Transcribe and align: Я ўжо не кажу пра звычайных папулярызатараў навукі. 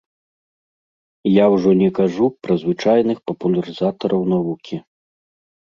Я 1.31 1.45
ўжо 1.57 1.69
не 1.83 1.89
кажу 2.01 2.25
пра 2.47 2.53
звычайных 2.63 3.17
папулярызатараў 3.33 4.21
навукі. 4.33 4.75